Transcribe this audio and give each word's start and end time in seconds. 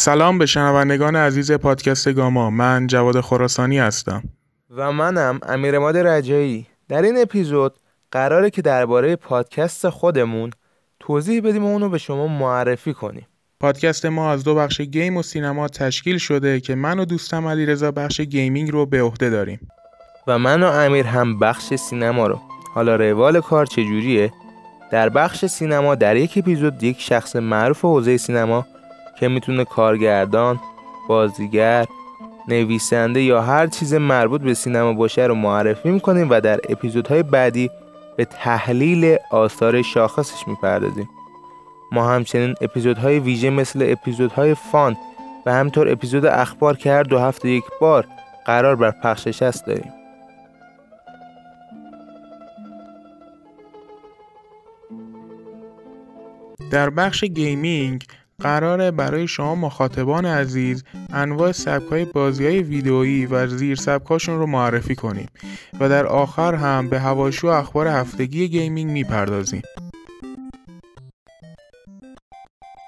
سلام 0.00 0.38
به 0.38 0.46
شنوندگان 0.46 1.16
عزیز 1.16 1.52
پادکست 1.52 2.12
گاما. 2.12 2.50
من 2.50 2.86
جواد 2.86 3.20
خراسانی 3.20 3.78
هستم. 3.78 4.22
و 4.76 4.92
منم 4.92 5.40
امیر 5.48 5.78
عماد 5.78 5.96
رجایی. 5.96 6.66
در 6.88 7.02
این 7.02 7.22
اپیزود 7.22 7.74
قراره 8.10 8.50
که 8.50 8.62
درباره 8.62 9.16
پادکست 9.16 9.88
خودمون 9.88 10.50
توضیح 11.00 11.40
بدیم 11.40 11.64
و 11.64 11.68
اونو 11.68 11.88
به 11.88 11.98
شما 11.98 12.26
معرفی 12.26 12.92
کنیم. 12.92 13.26
پادکست 13.60 14.06
ما 14.06 14.32
از 14.32 14.44
دو 14.44 14.54
بخش 14.54 14.80
game 14.80 15.16
و 15.16 15.22
سینما 15.22 15.68
تشکیل 15.68 16.18
شده 16.18 16.60
که 16.60 16.74
من 16.74 16.98
و 16.98 17.04
دوستم 17.04 17.46
علیرضا 17.46 17.90
بخش 17.90 18.20
gaming 18.20 18.70
رو 18.70 18.86
به 18.86 19.02
عهده 19.02 19.30
داریم. 19.30 19.60
و 20.26 20.38
من 20.38 20.62
و 20.62 20.66
امیر 20.66 21.06
هم 21.06 21.38
بخش 21.38 21.74
سینما 21.74 22.26
رو. 22.26 22.40
حالا 22.74 22.96
روال 22.96 23.40
کار 23.40 23.66
چجوریه؟ 23.66 24.32
در 24.90 25.08
بخش 25.08 25.44
سینما 25.44 25.94
در 25.94 26.16
یک 26.16 26.38
اپیزود 26.38 26.82
یک 26.82 27.00
شخص 27.00 27.36
معروف 27.36 27.80
حوزه 27.84 28.16
سینما 28.16 28.66
که 29.20 29.28
می‌تونه 29.28 29.64
کارگردان، 29.64 30.60
بازیگر، 31.08 31.86
نویسنده 32.48 33.22
یا 33.22 33.42
هر 33.42 33.66
چیز 33.66 33.94
مربوط 33.94 34.40
به 34.40 34.54
سینما 34.54 34.92
باشه 34.92 35.22
رو 35.22 35.34
معرفی 35.34 35.90
می‌کنیم 35.90 36.30
و 36.30 36.40
در 36.40 36.60
اپیزودهای 36.68 37.22
بعدی 37.22 37.70
به 38.16 38.24
تحلیل 38.24 39.16
آثار 39.30 39.82
شاخصش 39.82 40.48
می‌پردازیم. 40.48 41.08
ما 41.92 42.08
همچنین 42.08 42.54
اپیزودهای 42.60 43.18
ویژه 43.18 43.50
مثل 43.50 43.86
اپیزودهای 43.88 44.54
فان 44.54 44.96
و 45.46 45.52
همطور 45.52 45.92
اپیزود 45.92 46.26
اخبار 46.26 46.76
که 46.76 46.90
هر 46.90 47.02
دو 47.02 47.18
هفته 47.18 47.48
یک 47.48 47.64
بار 47.80 48.06
قرار 48.46 48.76
بر 48.76 48.90
پخشش 48.90 49.42
است 49.42 49.66
داریم. 49.66 49.92
در 56.70 56.90
بخش 56.90 57.24
gaming 57.24 58.04
قراره 58.42 58.90
برای 58.90 59.28
شما 59.28 59.54
مخاطبان 59.54 60.26
عزیز 60.26 60.84
انواع 61.10 61.52
سبکای 61.52 62.04
بازی 62.04 62.46
های 62.46 62.62
ویدئویی 62.62 63.26
و 63.26 63.46
زیر 63.46 63.76
سبکاشون 63.76 64.38
رو 64.38 64.46
معرفی 64.46 64.94
کنیم 64.94 65.28
و 65.80 65.88
در 65.88 66.06
آخر 66.06 66.54
هم 66.54 66.88
به 66.88 67.00
حواشی 67.00 67.46
و 67.46 67.50
اخبار 67.50 67.86
هفتگی 67.86 68.48
gaming 68.48 68.90
می‌پردازیم. 68.90 69.62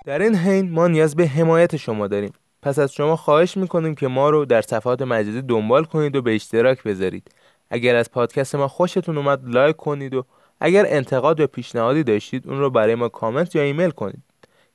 در 0.07 0.23
این 0.23 0.34
حین 0.34 0.70
ما 0.70 0.89
نیاز 0.89 1.17
به 1.17 1.27
حمایت 1.27 1.77
شما 1.77 2.07
داریم. 2.07 2.33
پس 2.62 2.79
از 2.79 2.92
شما 2.92 3.17
خواهش 3.17 3.57
می‌کنیم 3.57 3.95
که 3.95 4.09
ما 4.09 4.31
رو 4.31 4.45
در 4.45 4.62
صفحات 4.62 5.03
مجازی 5.03 5.42
دنبال 5.42 5.85
کنید 5.85 6.17
و 6.17 6.23
به 6.23 6.35
اشتراک 6.35 6.83
بذارید. 6.83 7.31
اگر 7.70 7.97
از 7.97 8.11
پادکست 8.11 8.55
ما 8.55 8.69
خوشتون 8.69 9.19
اومد 9.19 9.41
لایک 9.45 9.77
کنید 9.77 10.14
و 10.14 10.25
اگر 10.61 10.85
انتقاد 10.89 11.41
یا 11.41 11.47
پیشنهادی 11.47 12.03
داشتید 12.03 12.48
اون 12.48 12.59
رو 12.59 12.70
برای 12.70 12.95
ما 12.95 13.09
کامنت 13.09 13.55
یا 13.55 13.62
ایمیل 13.62 13.91
کنید. 13.91 14.30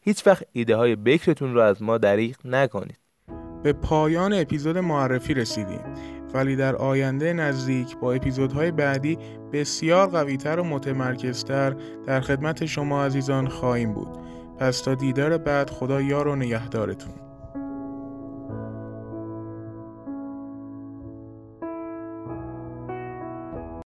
هیچ 0.08 0.28
وقت 0.28 0.44
ایده 0.52 0.75
های 0.75 0.95
بکرتون 0.95 1.53
رو 1.53 1.59
از 1.59 1.81
ما 1.81 1.98
دریغ 1.98 2.36
نکنید. 2.45 3.00
به 3.64 3.73
پایان 3.73 4.34
اپیزود 4.34 4.78
معرفی 4.78 5.34
رسیدیم. 5.34 5.81
ولی 6.34 6.56
در 6.56 6.75
آینده 6.75 7.34
نزدیک 7.34 7.98
با 7.98 8.14
اپیزودهای 8.14 8.72
بعدی 8.72 9.17
بسیار 9.53 10.08
قویتر 10.08 10.59
و 10.59 10.64
متمرکزتر 10.64 11.76
در 12.08 12.22
خدمت 12.22 12.66
شما 12.66 13.06
عزیزان 13.06 13.48
خواهیم 13.48 13.94
بود. 13.94 14.17
پس 14.59 14.81
تا 14.81 14.95
دیدار 14.95 15.38
بعد 15.38 15.70
خدا 15.70 16.02
یار 16.02 16.28
و 16.28 16.36
نگهدارتون. 16.36 17.14